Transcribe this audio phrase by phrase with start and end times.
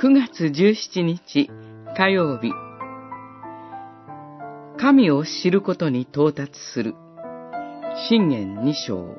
[0.00, 1.50] 9月17日
[1.96, 2.52] 火曜日。
[4.78, 6.94] 神を知ることに到達する。
[8.08, 9.16] 信玄二章。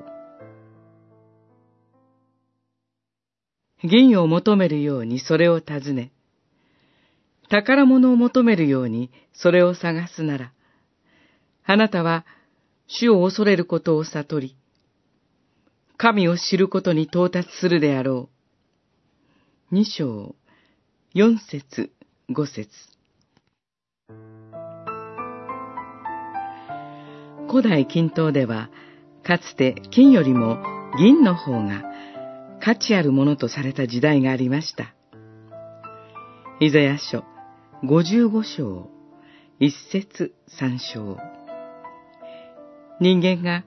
[3.83, 6.13] 銀を求めるようにそれを尋ね
[7.49, 10.53] 宝物を求めるようにそれを探すなら
[11.65, 12.25] あなたは
[12.87, 14.55] 主を恐れることを悟り
[15.97, 19.75] 神を知ることに到達するであろう。
[19.75, 20.35] 二章、
[21.15, 21.91] 四節、
[22.29, 22.69] 五節。
[27.49, 28.69] 古代金刀では、
[29.23, 30.61] かつて金よりも
[30.99, 31.83] 銀の方が
[32.61, 34.93] 価値あるものとされた時代がありました。
[36.59, 37.23] イザヤ書
[37.83, 38.91] 55章、
[39.59, 41.17] 一節三章。
[42.99, 43.65] 人間が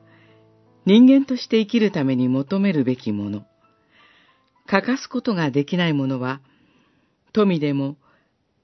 [0.86, 3.44] 人間として生きるために求めるべきもの、
[4.66, 6.40] 欠かすことができないものは、
[7.32, 7.96] 富でも、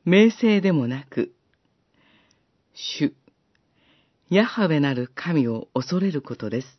[0.05, 1.33] 名声でもなく、
[2.75, 3.15] 主、
[4.31, 6.79] ヤハウェなる神を恐れることです。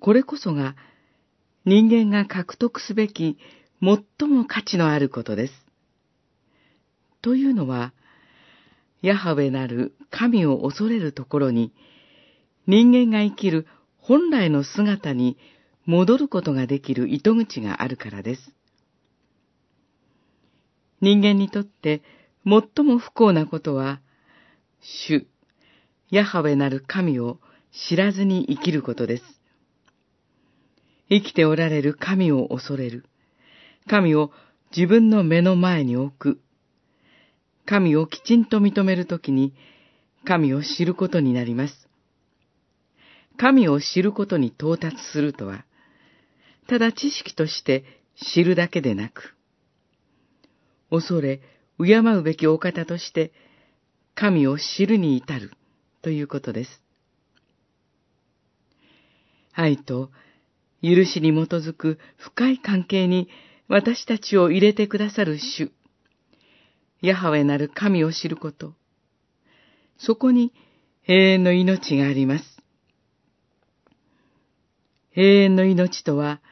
[0.00, 0.76] これこそが、
[1.64, 3.38] 人間が獲得すべき
[3.80, 5.54] 最も価値のあることです。
[7.22, 7.92] というのは、
[9.00, 11.72] ヤハウェなる神を恐れるところに、
[12.66, 13.66] 人間が生きる
[13.96, 15.38] 本来の姿に
[15.86, 18.52] 戻ることができる糸口があるからです。
[21.02, 22.00] 人間にとって
[22.46, 24.00] 最も不幸なことは、
[24.80, 25.26] 主、
[26.10, 27.40] ヤハウェなる神を
[27.88, 29.24] 知らずに生きることです。
[31.10, 33.04] 生きておられる神を恐れる。
[33.88, 34.30] 神を
[34.74, 36.40] 自分の目の前に置く。
[37.66, 39.54] 神をきちんと認めるときに、
[40.24, 41.88] 神を知ることになります。
[43.36, 45.64] 神を知ることに到達するとは、
[46.68, 49.34] ただ知識として知るだけでなく、
[50.92, 51.40] 恐れ、
[51.78, 53.32] 敬うべきお方として、
[54.14, 55.52] 神を知るに至る
[56.02, 56.82] ということです。
[59.54, 60.10] 愛と
[60.82, 63.28] 許しに基づく深い関係に
[63.68, 65.72] 私たちを入れてくださる主、
[67.00, 68.74] ヤハウェなる神を知ること、
[69.96, 70.52] そこに
[71.08, 72.44] 永遠の命があります。
[75.16, 76.42] 永遠の命とは、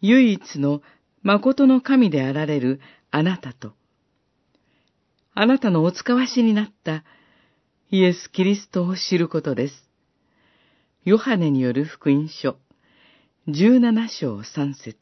[0.00, 0.82] 唯一の
[1.22, 2.80] 誠の神であられる
[3.10, 3.74] あなたと、
[5.34, 7.04] あなたのお使わしになった
[7.90, 9.74] イエス・キリストを知ることです。
[11.04, 12.56] ヨハネによる福音書、
[13.48, 14.98] 17章3節